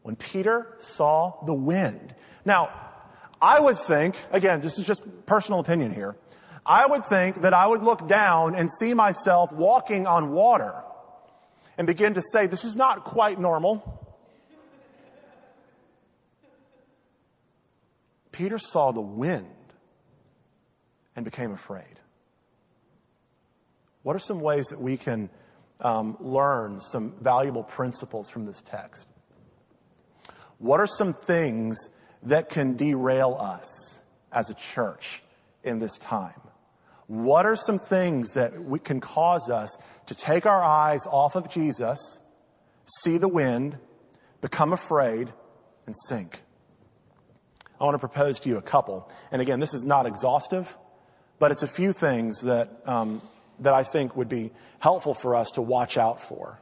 [0.02, 2.14] When Peter saw the wind.
[2.44, 2.87] Now,
[3.40, 6.16] I would think, again, this is just personal opinion here.
[6.66, 10.74] I would think that I would look down and see myself walking on water
[11.78, 14.04] and begin to say, this is not quite normal.
[18.32, 19.46] Peter saw the wind
[21.16, 21.98] and became afraid.
[24.02, 25.30] What are some ways that we can
[25.80, 29.08] um, learn some valuable principles from this text?
[30.58, 31.88] What are some things
[32.24, 34.00] that can derail us
[34.32, 35.22] as a church
[35.62, 36.40] in this time?
[37.06, 39.76] What are some things that we can cause us
[40.06, 42.20] to take our eyes off of Jesus,
[43.02, 43.78] see the wind,
[44.40, 45.32] become afraid,
[45.86, 46.42] and sink?
[47.80, 49.10] I want to propose to you a couple.
[49.30, 50.76] And again, this is not exhaustive,
[51.38, 53.22] but it's a few things that um,
[53.60, 56.60] that I think would be helpful for us to watch out for.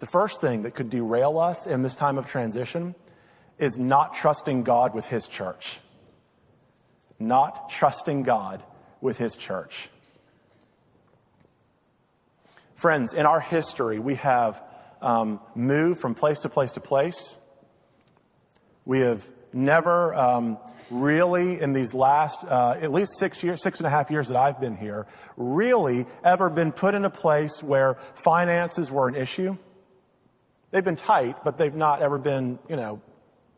[0.00, 2.94] The first thing that could derail us in this time of transition
[3.58, 5.78] is not trusting God with His church.
[7.18, 8.62] Not trusting God
[9.02, 9.90] with His church.
[12.74, 14.62] Friends, in our history, we have
[15.02, 17.36] um, moved from place to place to place.
[18.86, 20.56] We have never um,
[20.90, 24.38] really, in these last uh, at least six years, six and a half years that
[24.38, 29.58] I've been here, really ever been put in a place where finances were an issue.
[30.70, 33.00] They've been tight, but they've not ever been, you know,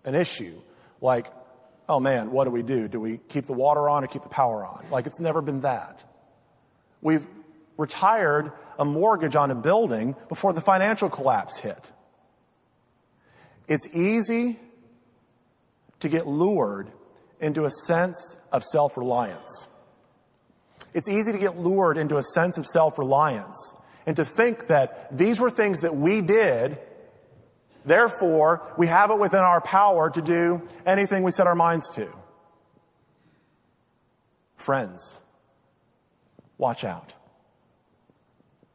[0.05, 0.61] an issue.
[1.01, 1.27] Like,
[1.88, 2.88] oh man, what do we do?
[2.88, 4.85] Do we keep the water on or keep the power on?
[4.90, 6.05] Like, it's never been that.
[7.01, 7.27] We've
[7.77, 11.92] retired a mortgage on a building before the financial collapse hit.
[13.68, 14.59] It's easy
[16.01, 16.90] to get lured
[17.40, 19.66] into a sense of self reliance.
[20.94, 23.75] It's easy to get lured into a sense of self reliance
[24.07, 26.79] and to think that these were things that we did,
[27.85, 32.12] therefore, we have it within our power to do anything we set our minds to.
[34.57, 35.21] Friends,
[36.59, 37.14] watch out.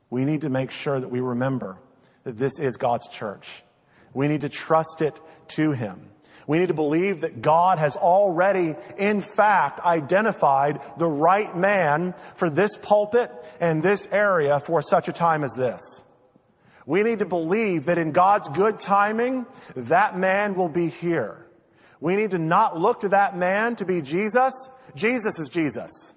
[0.09, 1.77] We need to make sure that we remember
[2.23, 3.63] that this is God's church.
[4.13, 6.09] We need to trust it to Him.
[6.47, 12.49] We need to believe that God has already, in fact, identified the right man for
[12.49, 16.05] this pulpit and this area for such a time as this.
[16.87, 19.45] We need to believe that in God's good timing,
[19.75, 21.45] that man will be here.
[21.99, 24.53] We need to not look to that man to be Jesus.
[24.95, 26.13] Jesus is Jesus.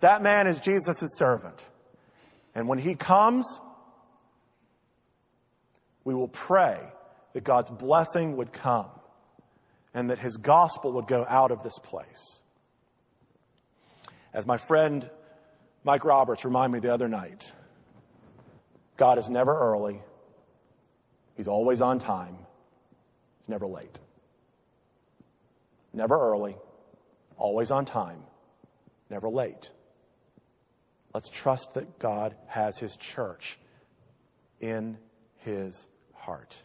[0.00, 1.68] That man is Jesus' servant.
[2.54, 3.60] And when he comes,
[6.02, 6.80] we will pray
[7.34, 8.88] that God's blessing would come
[9.92, 12.42] and that his gospel would go out of this place.
[14.32, 15.10] As my friend
[15.84, 17.52] Mike Roberts reminded me the other night,
[18.96, 20.00] God is never early.
[21.36, 22.36] He's always on time.
[23.40, 23.98] He's never late.
[25.92, 26.56] Never early,
[27.36, 28.20] always on time,
[29.10, 29.70] never late.
[31.14, 33.58] Let's trust that God has his church
[34.60, 34.98] in
[35.38, 36.60] his heart.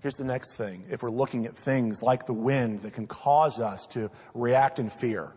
[0.00, 0.84] Here's the next thing.
[0.90, 4.88] If we're looking at things like the wind that can cause us to react in
[4.88, 5.34] fear,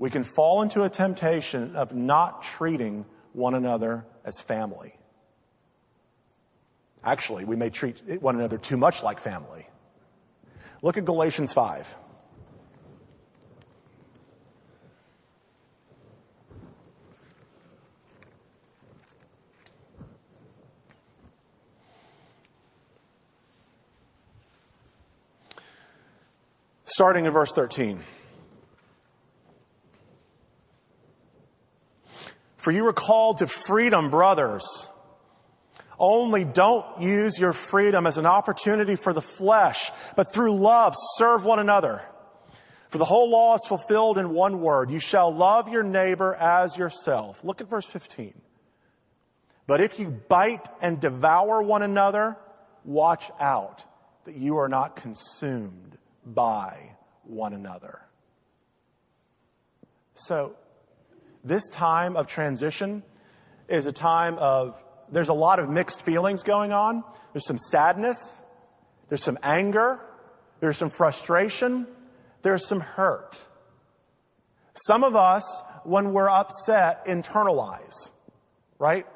[0.00, 4.96] we can fall into a temptation of not treating one another as family.
[7.04, 9.68] Actually, we may treat one another too much like family.
[10.82, 11.96] Look at Galatians 5.
[26.86, 28.02] starting in verse 13.
[32.60, 34.88] For you are called to freedom, brothers.
[35.98, 41.46] Only don't use your freedom as an opportunity for the flesh, but through love serve
[41.46, 42.02] one another.
[42.90, 44.90] For the whole law is fulfilled in one word.
[44.90, 47.42] You shall love your neighbor as yourself.
[47.42, 48.34] Look at verse 15.
[49.66, 52.36] But if you bite and devour one another,
[52.84, 53.86] watch out
[54.26, 55.96] that you are not consumed
[56.26, 56.90] by
[57.24, 58.00] one another.
[60.12, 60.56] So,
[61.44, 63.02] this time of transition
[63.68, 67.02] is a time of, there's a lot of mixed feelings going on.
[67.32, 68.42] There's some sadness,
[69.08, 70.00] there's some anger,
[70.60, 71.86] there's some frustration,
[72.42, 73.40] there's some hurt.
[74.74, 78.10] Some of us, when we're upset, internalize,
[78.78, 79.06] right?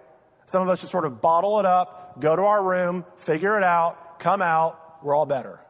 [0.47, 3.65] Some of us just sort of bottle it up, go to our room, figure it
[3.65, 5.61] out, come out, we're all better.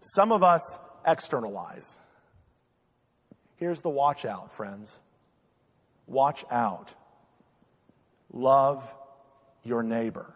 [0.00, 1.99] Some of us externalize.
[3.60, 5.00] Here's the watch out, friends.
[6.06, 6.94] Watch out.
[8.32, 8.92] Love
[9.62, 10.34] your neighbor.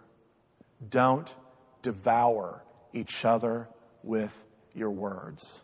[0.91, 1.35] Don't
[1.81, 3.67] devour each other
[4.03, 4.39] with
[4.75, 5.63] your words.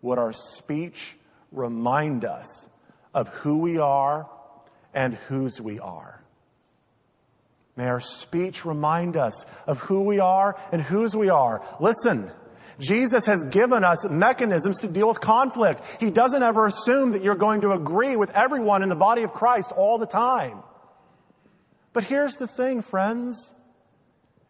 [0.00, 1.16] Would our speech
[1.50, 2.68] remind us
[3.12, 4.30] of who we are
[4.94, 6.22] and whose we are?
[7.74, 11.64] May our speech remind us of who we are and whose we are.
[11.80, 12.30] Listen,
[12.78, 15.82] Jesus has given us mechanisms to deal with conflict.
[16.00, 19.32] He doesn't ever assume that you're going to agree with everyone in the body of
[19.32, 20.62] Christ all the time.
[21.92, 23.54] But here's the thing, friends.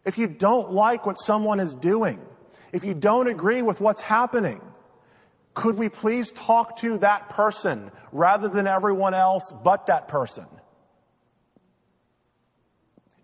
[0.05, 2.21] If you don't like what someone is doing,
[2.71, 4.61] if you don't agree with what's happening,
[5.53, 10.45] could we please talk to that person rather than everyone else but that person?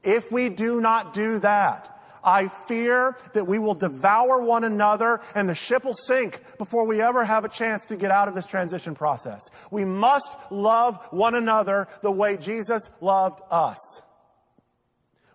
[0.03, 1.94] If we do not do that,
[2.25, 7.01] I fear that we will devour one another and the ship will sink before we
[7.01, 9.49] ever have a chance to get out of this transition process.
[9.69, 14.01] We must love one another the way Jesus loved us.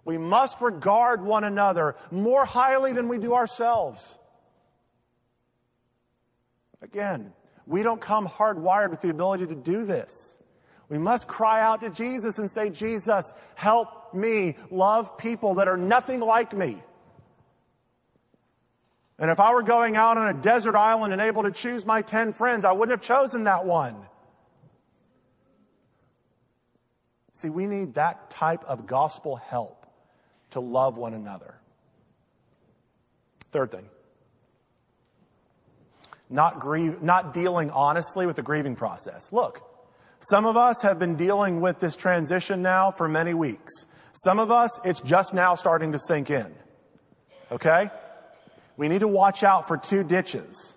[0.04, 4.18] We must regard one another more highly than we do ourselves.
[6.82, 7.32] Again,
[7.66, 10.38] we don't come hardwired with the ability to do this.
[10.88, 15.76] We must cry out to Jesus and say, Jesus, help me love people that are
[15.76, 16.82] nothing like me.
[19.18, 22.00] And if I were going out on a desert island and able to choose my
[22.00, 23.96] 10 friends, I wouldn't have chosen that one.
[27.34, 29.86] See, we need that type of gospel help
[30.50, 31.54] to love one another.
[33.50, 33.88] Third thing.
[36.28, 39.32] Not grieve, not dealing honestly with the grieving process.
[39.32, 39.62] Look,
[40.20, 43.86] some of us have been dealing with this transition now for many weeks.
[44.12, 46.52] Some of us, it's just now starting to sink in.
[47.50, 47.90] Okay?
[48.76, 50.74] We need to watch out for two ditches.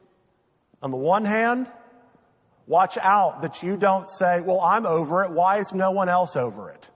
[0.81, 1.71] On the one hand,
[2.67, 5.31] watch out that you don't say, well, I'm over it.
[5.31, 6.89] Why is no one else over it?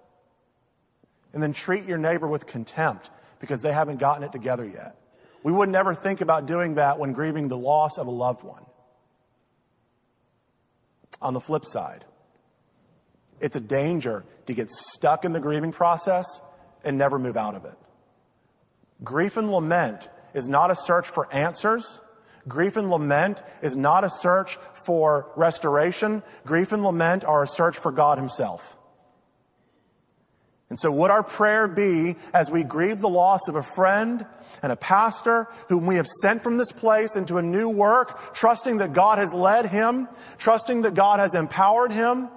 [1.34, 4.96] And then treat your neighbor with contempt because they haven't gotten it together yet.
[5.44, 8.66] We would never think about doing that when grieving the loss of a loved one.
[11.22, 12.06] On the flip side,
[13.40, 16.26] it's a danger to get stuck in the grieving process
[16.84, 17.78] and never move out of it.
[19.04, 22.02] Grief and lament is not a search for answers.
[22.48, 26.24] Grief and lament is not a search for restoration.
[26.46, 28.78] Grief and lament are a search for God Himself.
[30.70, 34.26] And so would our prayer be as we grieve the loss of a friend
[34.62, 38.78] and a pastor whom we have sent from this place into a new work, trusting
[38.78, 42.28] that God has led him, trusting that God has empowered him,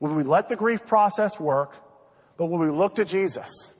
[0.00, 1.76] Would we let the grief process work,
[2.36, 3.72] but when we look to Jesus?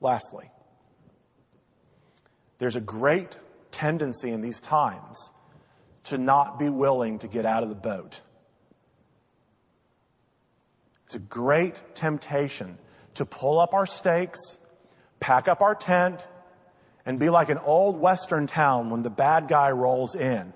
[0.00, 0.50] Lastly,
[2.58, 3.38] there's a great
[3.70, 5.32] tendency in these times
[6.04, 8.20] to not be willing to get out of the boat.
[11.06, 12.78] It's a great temptation
[13.14, 14.38] to pull up our stakes,
[15.18, 16.24] pack up our tent,
[17.04, 20.52] and be like an old western town when the bad guy rolls in.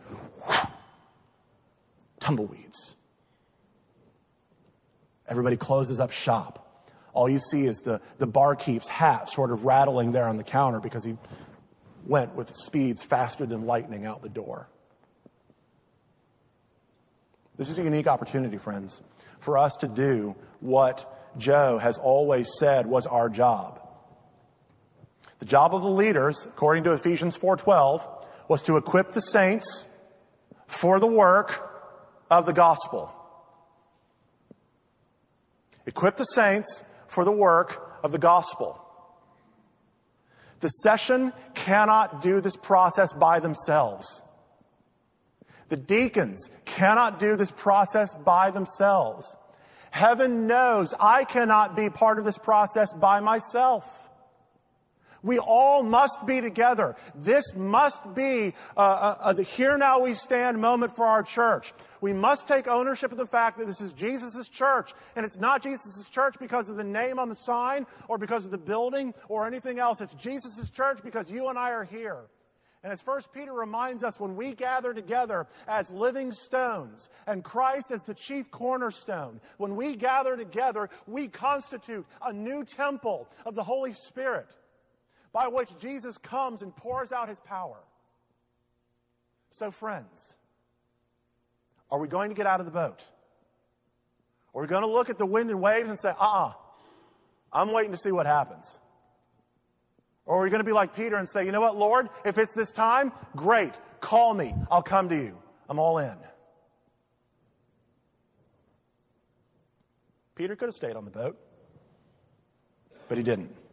[2.24, 2.96] Tumbleweeds.
[5.28, 6.88] Everybody closes up shop.
[7.12, 10.80] All you see is the, the barkeep's hat sort of rattling there on the counter
[10.80, 11.18] because he
[12.06, 14.68] went with speeds faster than lightning out the door.
[17.58, 19.02] This is a unique opportunity, friends,
[19.38, 23.86] for us to do what Joe has always said was our job.
[25.40, 28.00] The job of the leaders, according to Ephesians 4:12,
[28.48, 29.86] was to equip the saints
[30.66, 31.73] for the work
[32.38, 33.14] of the gospel.
[35.86, 38.80] Equip the saints for the work of the gospel.
[40.58, 44.22] The session cannot do this process by themselves.
[45.68, 49.36] The deacons cannot do this process by themselves.
[49.92, 54.03] Heaven knows I cannot be part of this process by myself.
[55.24, 56.94] We all must be together.
[57.14, 61.72] This must be uh, uh, uh, the here now we stand moment for our church.
[62.02, 64.92] We must take ownership of the fact that this is Jesus' church.
[65.16, 68.50] And it's not Jesus' church because of the name on the sign or because of
[68.50, 70.02] the building or anything else.
[70.02, 72.18] It's Jesus' church because you and I are here.
[72.82, 77.90] And as First Peter reminds us, when we gather together as living stones and Christ
[77.90, 83.64] as the chief cornerstone, when we gather together, we constitute a new temple of the
[83.64, 84.54] Holy Spirit
[85.34, 87.76] by which Jesus comes and pours out his power.
[89.50, 90.32] So, friends,
[91.90, 93.04] are we going to get out of the boat?
[94.54, 96.52] Are we going to look at the wind and waves and say, uh uh-uh, uh,
[97.52, 98.78] i am waiting to see what happens?
[100.24, 102.38] Or are we going to be like Peter and say, you know what, Lord, if
[102.38, 105.36] it's this time, great, call me, I'll come to you.
[105.68, 106.16] I'm all in.
[110.36, 111.36] Peter could have stayed on the boat,
[113.08, 113.63] but he didn't.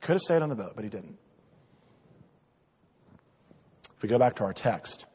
[0.00, 1.18] Could have stayed on the boat, but he didn't.
[3.96, 5.06] If we go back to our text,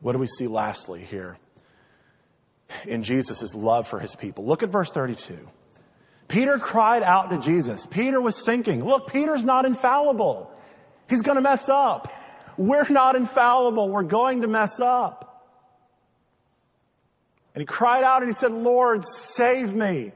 [0.00, 1.36] what do we see lastly here
[2.86, 4.46] in Jesus' love for his people?
[4.46, 5.38] Look at verse 32.
[6.28, 7.86] Peter cried out to Jesus.
[7.86, 8.82] Peter was sinking.
[8.82, 10.50] Look, Peter's not infallible.
[11.10, 12.10] He's going to mess up.
[12.56, 13.90] We're not infallible.
[13.90, 15.46] We're going to mess up.
[17.54, 20.12] And he cried out and he said, Lord, save me.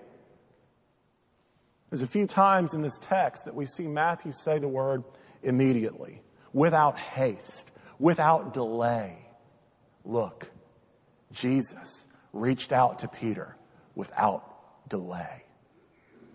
[1.91, 5.05] There's a few times in this text that we see Matthew say the word
[5.43, 6.22] immediately,
[6.53, 9.26] without haste, without delay.
[10.05, 10.51] Look,
[11.32, 13.57] Jesus reached out to Peter
[13.95, 15.45] without delay,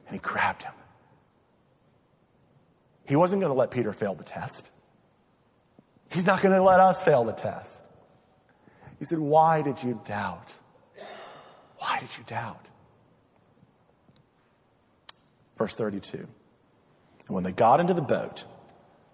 [0.07, 0.73] and he grabbed him.
[3.05, 4.71] He wasn't going to let Peter fail the test.
[6.09, 7.83] He's not going to let us fail the test.
[8.99, 10.53] He said, Why did you doubt?
[11.77, 12.69] Why did you doubt?
[15.57, 16.17] Verse 32.
[16.17, 16.27] And
[17.27, 18.45] when they got into the boat,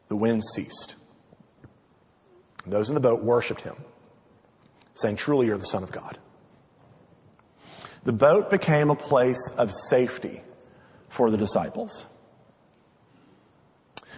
[0.07, 0.95] the wind ceased.
[2.63, 3.75] And those in the boat worshiped him,
[4.93, 6.17] saying, Truly, you're the Son of God.
[8.03, 10.41] The boat became a place of safety
[11.09, 12.07] for the disciples.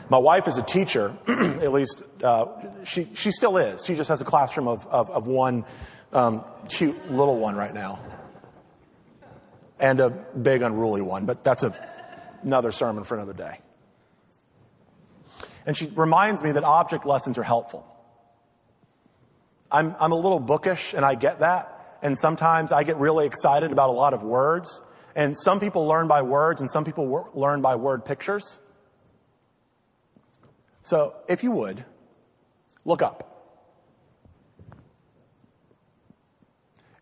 [0.09, 2.45] My wife is a teacher, at least uh,
[2.83, 3.85] she, she still is.
[3.85, 5.65] She just has a classroom of, of, of one
[6.11, 7.99] um, cute little one right now.
[9.79, 11.90] And a big, unruly one, but that's a
[12.43, 13.59] another sermon for another day.
[15.65, 17.85] And she reminds me that object lessons are helpful.
[19.71, 21.99] I'm, I'm a little bookish and I get that.
[22.01, 24.81] And sometimes I get really excited about a lot of words.
[25.15, 28.59] And some people learn by words and some people wor- learn by word pictures.
[30.83, 31.85] So if you would,
[32.85, 33.27] look up.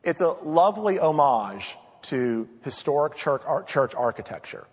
[0.03, 4.67] It's a lovely homage to historic church, church architecture.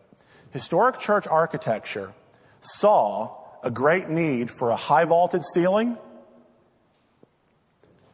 [0.52, 2.12] Historic church architecture
[2.60, 5.98] saw a great need for a high vaulted ceiling,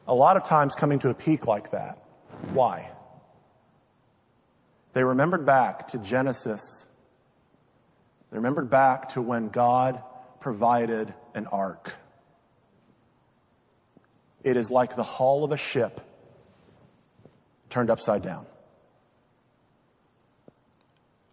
[0.07, 1.99] a lot of times coming to a peak like that.
[2.53, 2.91] Why?
[4.95, 6.87] They remembered back to Genesis.
[8.31, 10.03] They remembered back to when God
[10.41, 11.95] provided an ark.
[14.43, 16.01] It is like the hull of a ship
[17.71, 18.47] turned upside down.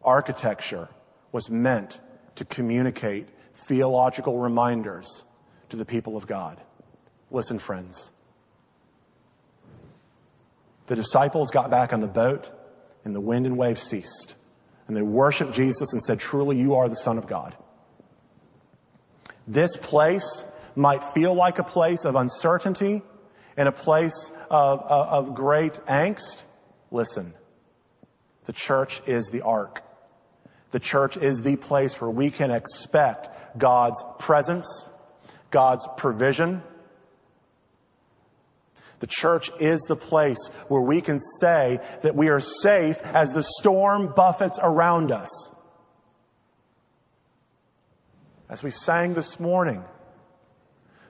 [0.04, 0.90] Architecture
[1.32, 2.00] was meant
[2.36, 5.26] to communicate theological reminders
[5.70, 6.60] to the people of God.
[7.32, 8.12] Listen, friends.
[10.88, 12.52] The disciples got back on the boat,
[13.06, 14.36] and the wind and waves ceased.
[14.88, 17.56] And they worshiped Jesus and said, Truly, you are the Son of God.
[19.48, 20.46] This place
[20.76, 23.04] might feel like a place of uncertainty
[23.56, 26.44] and a place of, of, of great angst.
[26.92, 27.34] Listen,
[28.46, 29.84] The church is the ark.
[30.72, 34.90] The church is the place where we can expect God's presence,
[35.50, 36.62] God's provision.
[39.00, 43.44] The church is the place where we can say that we are safe as the
[43.44, 45.52] storm buffets around us.
[48.50, 49.84] As we sang this morning,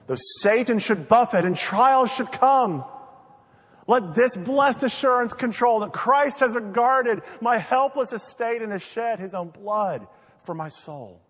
[0.06, 2.84] though Satan should buffet and trials should come,
[3.86, 9.18] let this blessed assurance control that Christ has regarded my helpless estate and has shed
[9.18, 10.06] his own blood
[10.44, 11.20] for my soul.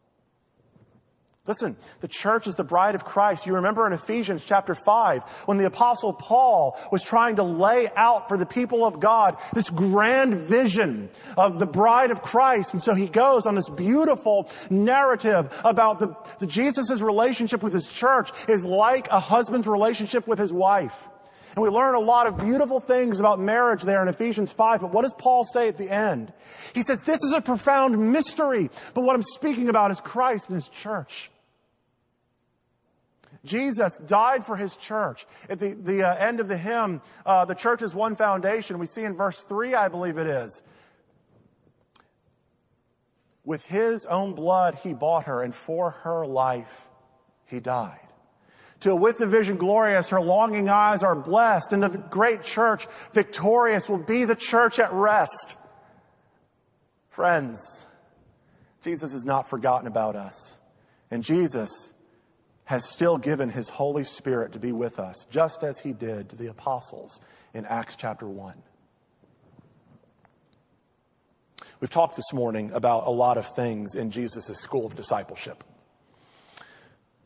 [1.47, 3.47] Listen, the church is the bride of Christ.
[3.47, 8.29] You remember in Ephesians chapter 5 when the apostle Paul was trying to lay out
[8.29, 12.75] for the people of God this grand vision of the bride of Christ.
[12.75, 17.89] And so he goes on this beautiful narrative about the, the Jesus' relationship with his
[17.89, 21.09] church is like a husband's relationship with his wife.
[21.57, 24.83] And we learn a lot of beautiful things about marriage there in Ephesians 5.
[24.83, 26.33] But what does Paul say at the end?
[26.75, 30.55] He says, This is a profound mystery, but what I'm speaking about is Christ and
[30.55, 31.31] his church.
[33.45, 35.27] Jesus died for his church.
[35.49, 38.79] At the, the uh, end of the hymn, uh, the church is one foundation.
[38.79, 40.63] We see in verse 3, I believe it is.
[43.45, 46.89] With his own blood, he bought her, and for her life,
[47.47, 48.10] he died
[48.81, 53.89] till with the vision glorious, her longing eyes are blessed, and the great church victorious
[53.89, 55.57] will be the church at rest.
[57.11, 57.87] Friends,
[58.83, 60.57] Jesus has not forgotten about us.
[61.11, 61.93] And Jesus
[62.65, 66.37] has still given his Holy Spirit to be with us, just as he did to
[66.37, 67.21] the apostles
[67.53, 68.55] in Acts chapter 1.
[71.81, 75.65] We've talked this morning about a lot of things in Jesus' school of discipleship.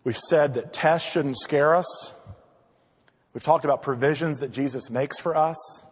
[0.05, 2.15] We've said that tests shouldn't scare us.
[3.33, 5.85] We've talked about provisions that Jesus makes for us,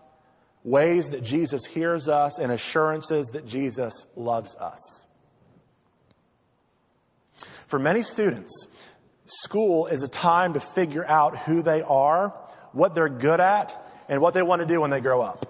[0.63, 5.09] ways that Jesus hears us, and assurances that Jesus loves us.
[7.67, 8.69] For many students,
[9.25, 12.29] school is a time to figure out who they are,
[12.73, 15.49] what they're good at, and what they want to do when they grow up.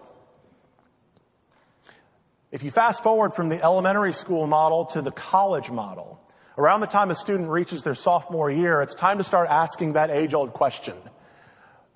[2.52, 6.21] If you fast forward from the elementary school model to the college model,
[6.58, 10.10] Around the time a student reaches their sophomore year, it's time to start asking that
[10.10, 10.94] age old question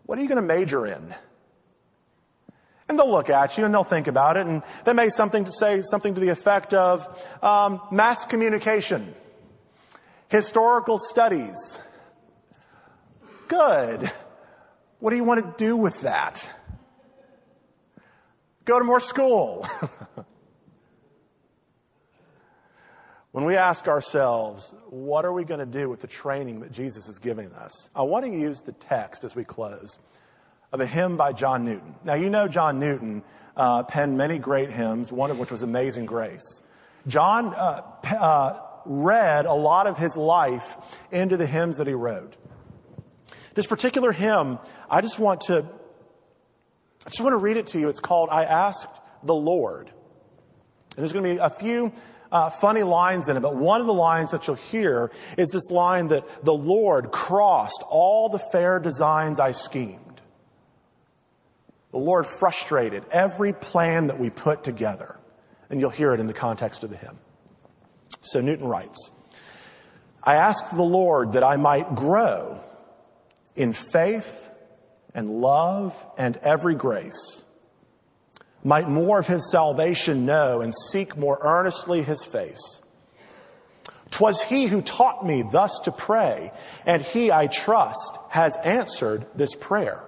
[0.04, 1.14] What are you going to major in?
[2.88, 5.52] And they'll look at you and they'll think about it, and they may something to
[5.52, 7.06] say something to the effect of
[7.42, 9.12] um, mass communication,
[10.28, 11.82] historical studies.
[13.48, 14.10] Good.
[15.00, 16.48] What do you want to do with that?
[18.64, 19.66] Go to more school.
[23.36, 27.06] When we ask ourselves, what are we going to do with the training that Jesus
[27.06, 27.90] is giving us?
[27.94, 29.98] I want to use the text as we close
[30.72, 31.96] of a hymn by John Newton.
[32.02, 33.22] Now, you know John Newton
[33.54, 36.62] uh, penned many great hymns, one of which was Amazing Grace.
[37.06, 37.82] John uh,
[38.18, 40.78] uh, read a lot of his life
[41.12, 42.38] into the hymns that he wrote.
[43.52, 44.58] This particular hymn,
[44.88, 45.66] I just want to,
[47.04, 47.90] I just want to read it to you.
[47.90, 49.88] It's called I Asked the Lord.
[49.88, 51.92] And there's going to be a few
[52.30, 55.70] uh, funny lines in it, but one of the lines that you'll hear is this
[55.70, 60.20] line that the Lord crossed all the fair designs I schemed.
[61.92, 65.16] The Lord frustrated every plan that we put together.
[65.70, 67.18] And you'll hear it in the context of the hymn.
[68.20, 69.10] So Newton writes,
[70.22, 72.60] I asked the Lord that I might grow
[73.54, 74.50] in faith
[75.14, 77.45] and love and every grace
[78.66, 82.82] might more of his salvation know and seek more earnestly his face.
[84.10, 86.50] 'Twas he who taught me thus to pray,
[86.84, 90.02] and he, I trust, has answered this prayer.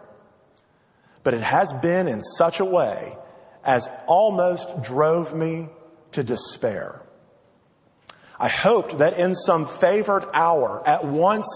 [1.23, 3.17] But it has been in such a way
[3.65, 5.69] as almost drove me
[6.13, 7.01] to despair.
[8.41, 11.47] I hoped that in some favored hour, at once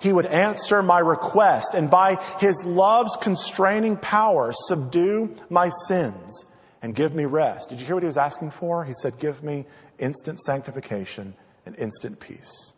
[0.00, 6.44] he would answer my request and by his love's constraining power subdue my sins
[6.82, 7.70] and give me rest.
[7.70, 8.84] Did you hear what he was asking for?
[8.84, 9.66] He said, Give me
[9.98, 11.34] instant sanctification
[11.64, 12.74] and instant peace.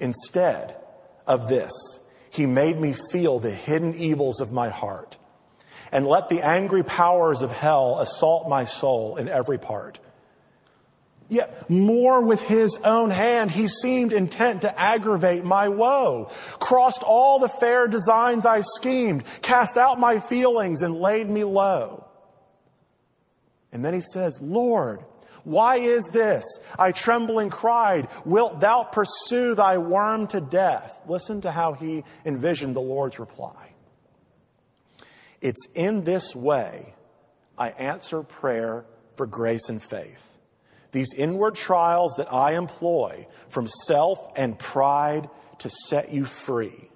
[0.00, 0.76] Instead
[1.26, 1.72] of this,
[2.30, 5.18] he made me feel the hidden evils of my heart
[5.92, 10.00] and let the angry powers of hell assault my soul in every part.
[11.34, 16.30] Yet more with his own hand, he seemed intent to aggravate my woe,
[16.60, 22.06] crossed all the fair designs I schemed, cast out my feelings and laid me low.
[23.72, 25.00] And then he says, Lord,
[25.42, 26.44] why is this?
[26.78, 31.00] I trembling cried, Wilt thou pursue thy worm to death?
[31.08, 33.72] Listen to how he envisioned the Lord's reply.
[35.40, 36.94] It's in this way
[37.58, 40.30] I answer prayer for grace and faith.
[40.94, 45.28] These inward trials that I employ from self and pride
[45.58, 46.88] to set you free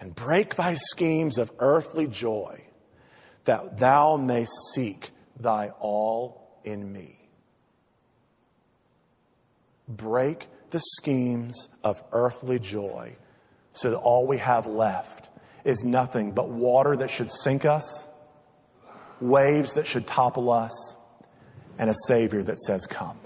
[0.00, 2.62] and break thy schemes of earthly joy,
[3.44, 7.18] that thou may seek thy all in me.
[9.86, 13.16] Break the schemes of earthly joy
[13.72, 15.28] so that all we have left
[15.62, 18.08] is nothing but water that should sink us,
[19.20, 20.93] waves that should topple us,
[21.78, 23.18] and a Savior that says, Come.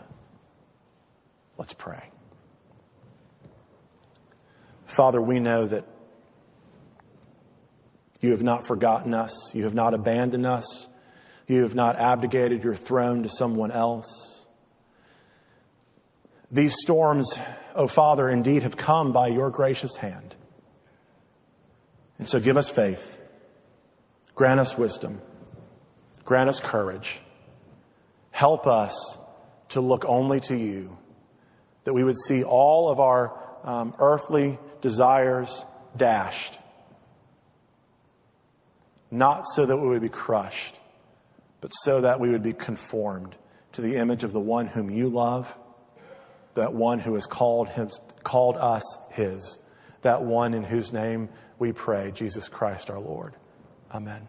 [1.57, 2.11] Let's pray.
[4.87, 5.85] Father, we know that
[8.21, 10.89] you have not forgotten us, you have not abandoned us,
[11.47, 14.47] you have not abdicated your throne to someone else.
[16.51, 17.39] These storms,
[17.75, 20.35] O oh Father, indeed have come by your gracious hand.
[22.19, 23.21] And so give us faith,
[24.35, 25.21] grant us wisdom,
[26.25, 27.21] grant us courage.
[28.31, 29.19] Help us
[29.71, 30.97] to look only to you,
[31.85, 35.65] that we would see all of our um, earthly desires
[35.97, 36.59] dashed,
[39.11, 40.79] not so that we would be crushed,
[41.61, 43.35] but so that we would be conformed
[43.73, 45.57] to the image of the one whom you love,
[46.55, 47.91] that one who has called, him,
[48.23, 49.59] called us his,
[50.03, 53.35] that one in whose name we pray, Jesus Christ our Lord.
[53.93, 54.29] Amen.